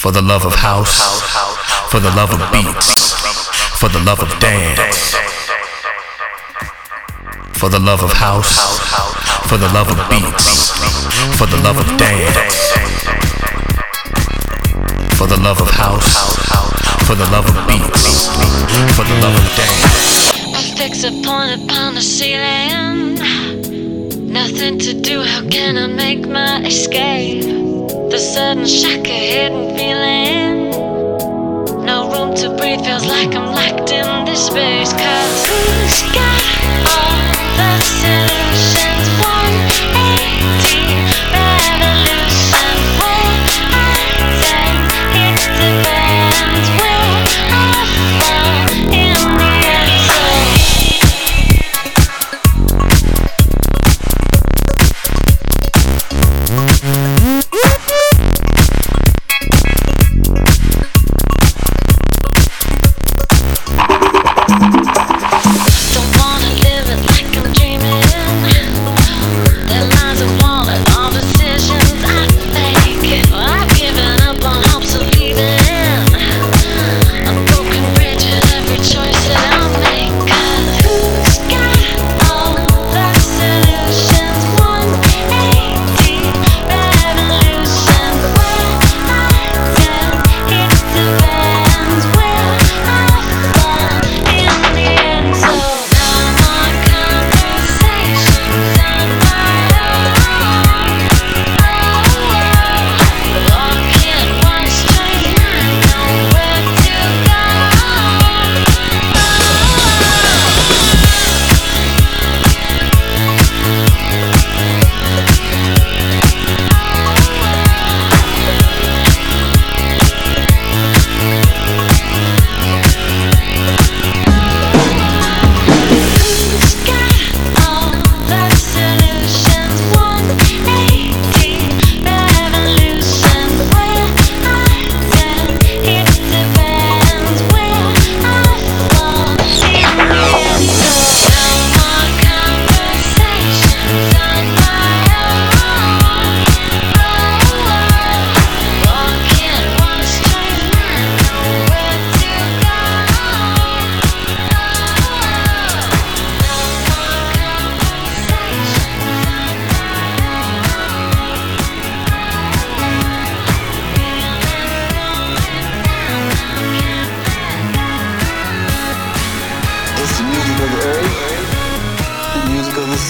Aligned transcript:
For 0.00 0.10
the 0.10 0.22
love 0.22 0.46
of 0.46 0.54
house, 0.54 0.96
for 1.90 2.00
the 2.00 2.08
love 2.16 2.32
of 2.32 2.40
beats, 2.50 3.12
for 3.78 3.90
the 3.90 4.00
love 4.00 4.20
of 4.22 4.30
dance. 4.40 5.14
For 7.52 7.68
the 7.68 7.78
love 7.78 8.02
of 8.02 8.10
house, 8.10 8.56
for 9.46 9.58
the 9.58 9.68
love 9.74 9.90
of 9.90 10.00
beats, 10.08 10.70
for 11.36 11.46
the 11.46 11.58
love 11.58 11.76
of 11.76 11.86
dance. 11.98 12.72
For 15.18 15.26
the 15.26 15.38
love 15.38 15.60
of 15.60 15.68
house, 15.68 16.16
for 17.06 17.14
the 17.14 17.28
love 17.30 17.44
of 17.44 17.68
beats, 17.68 18.28
for 18.96 19.04
the 19.04 19.20
love 19.20 19.36
of 19.36 19.54
dance. 19.54 20.32
I 20.56 20.62
fix 20.78 21.04
a 21.04 21.10
point 21.10 21.62
upon 21.62 21.94
the 21.94 22.00
ceiling. 22.00 23.16
Nothing 24.32 24.78
to 24.78 24.94
do, 24.94 25.20
how 25.20 25.46
can 25.50 25.76
I 25.76 25.88
make 25.88 26.26
my 26.26 26.62
escape? 26.62 27.69
The 27.90 28.18
sudden 28.18 28.66
shock, 28.66 29.06
a 29.06 29.30
hidden 29.32 29.76
feeling. 29.76 30.70
No 31.84 32.10
room 32.12 32.34
to 32.36 32.50
breathe, 32.56 32.84
feels 32.84 33.04
like 33.04 33.34
I'm 33.34 33.52
locked 33.52 33.90
in 33.90 34.24
this 34.24 34.46
space. 34.46 34.92
Cause 34.92 36.29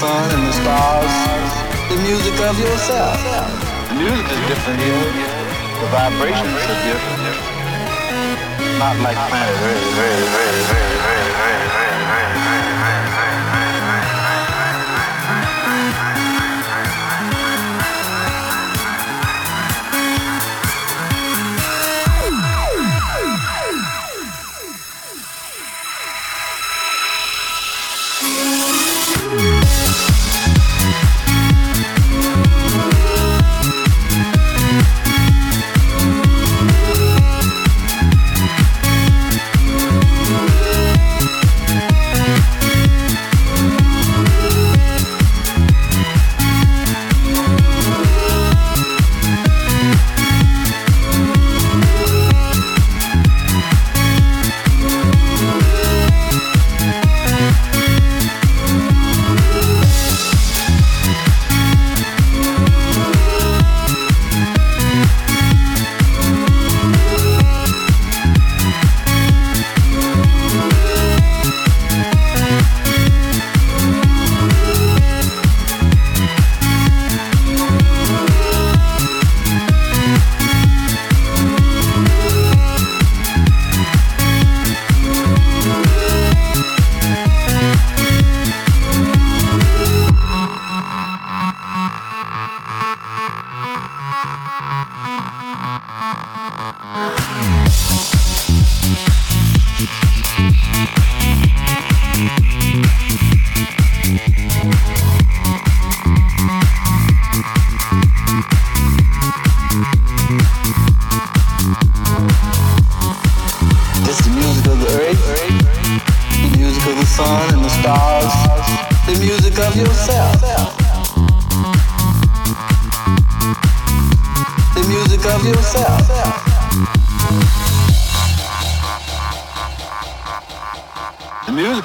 sun 0.00 0.30
and 0.32 0.46
the 0.46 0.52
stars, 0.52 1.14
the 1.90 1.96
music 2.00 2.32
of 2.48 2.58
yourself. 2.58 3.20
The 3.90 3.96
music 3.96 4.24
is 4.32 4.40
different 4.48 4.80
here. 4.80 4.96
The 4.96 5.88
vibrations 5.92 6.62
are 6.72 6.80
different. 6.88 7.36
Not 8.78 8.96
like 9.04 9.18
planet. 9.28 9.80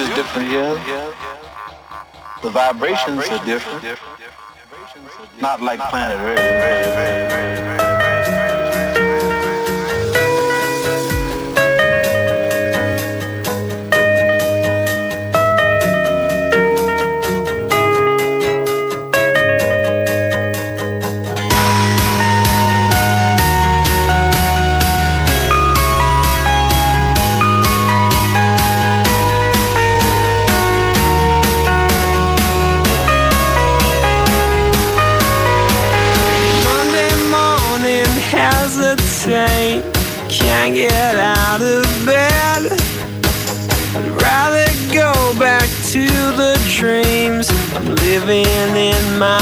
Is 0.00 0.08
different 0.14 0.48
here. 0.48 0.74
The 2.42 2.50
vibrations 2.50 3.28
are 3.28 3.44
different. 3.44 3.98
Not 5.40 5.60
like 5.60 5.80
planet 5.90 6.18
Earth. 6.18 7.79
Get 40.74 41.16
out 41.16 41.60
of 41.60 41.84
bed. 42.06 42.70
I'd 43.96 44.08
rather 44.22 44.66
go 44.94 45.12
back 45.38 45.68
to 45.92 46.06
the 46.06 46.60
dreams 46.68 47.50
I'm 47.74 47.94
living 47.96 48.76
in 48.76 49.18
my 49.18 49.39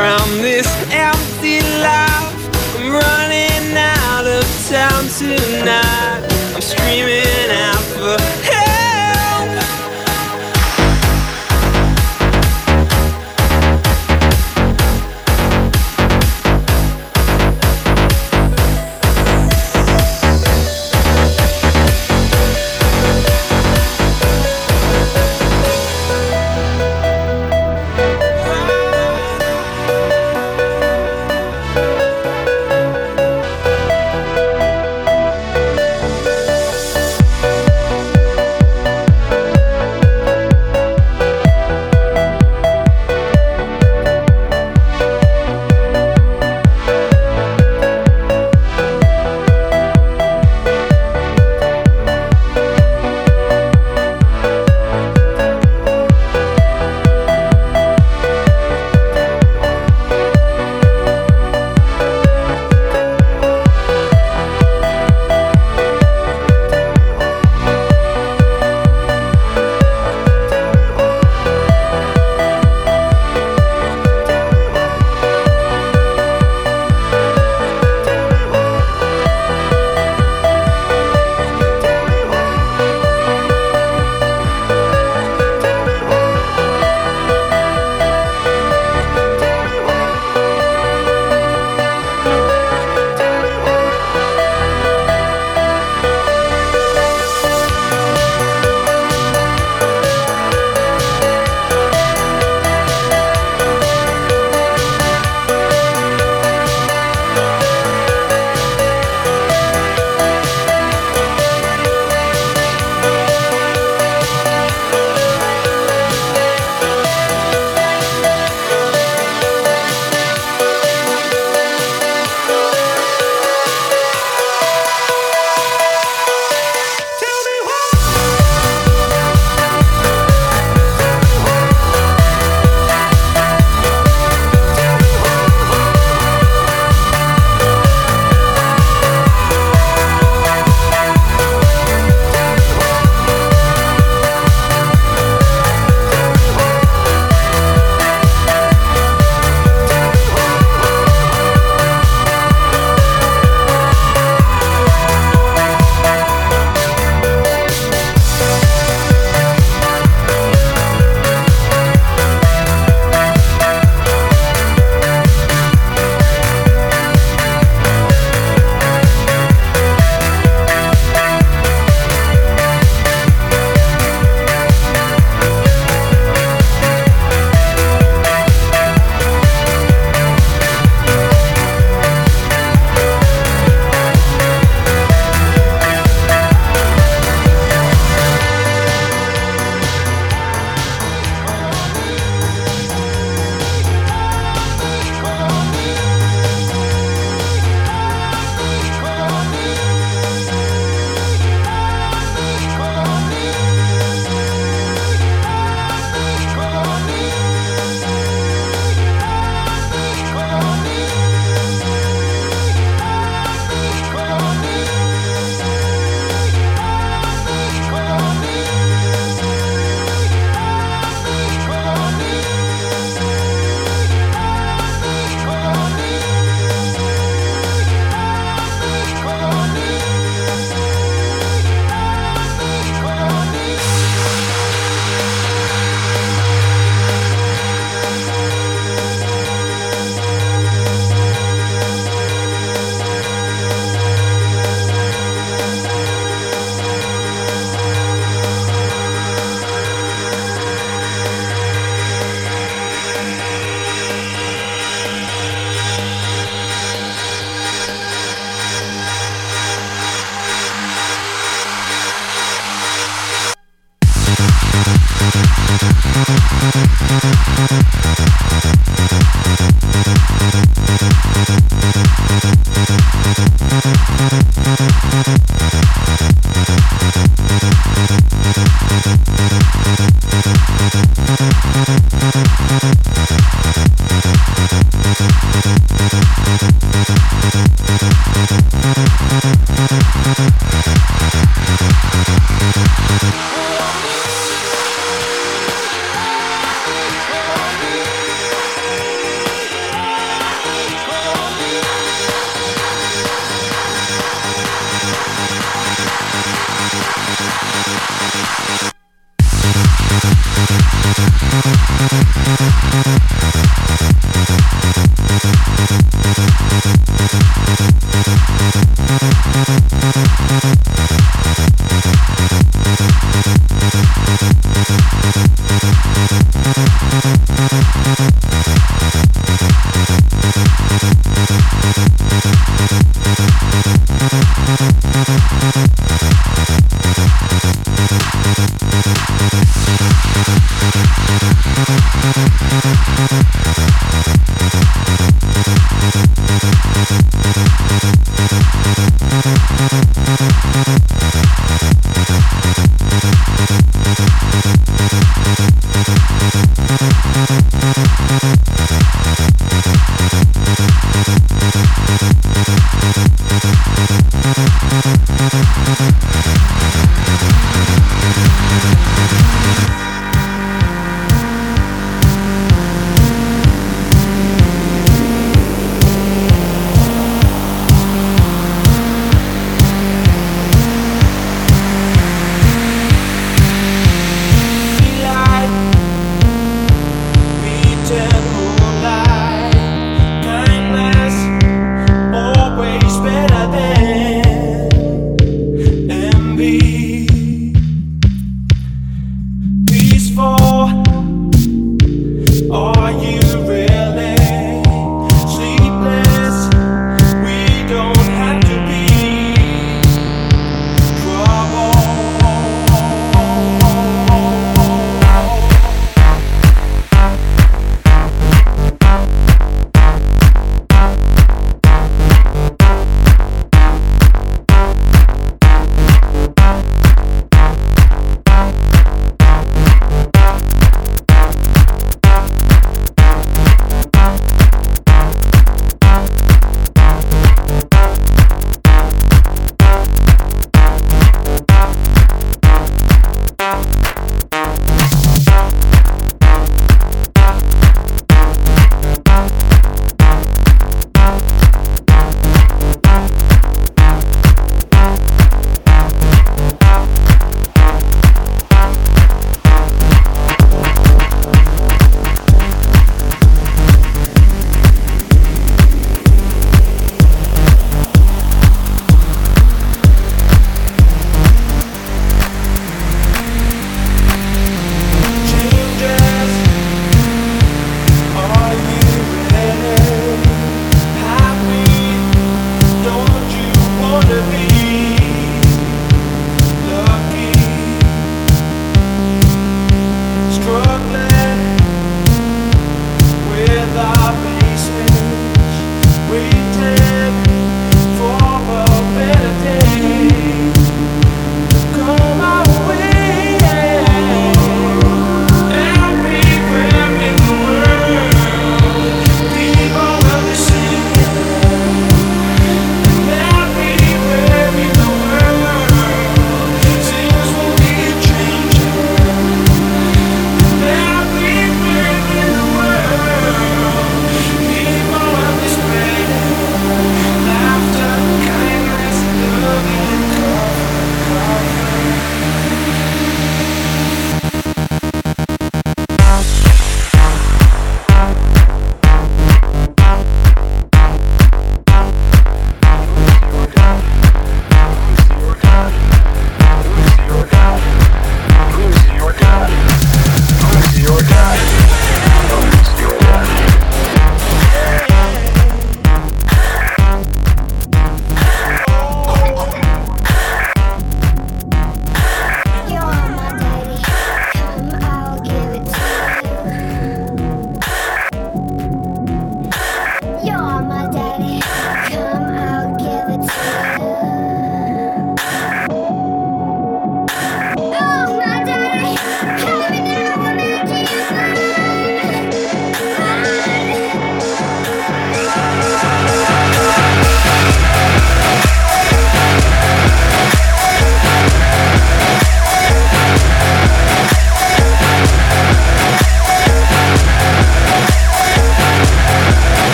from 0.00 0.40
this 0.40 0.66
empty 0.90 1.60
life. 1.84 2.32
I'm 2.74 2.90
running 2.90 3.76
out 3.76 4.24
of 4.24 4.44
town 4.66 5.04
tonight. 5.20 6.24
I'm 6.54 6.62
screaming 6.62 7.49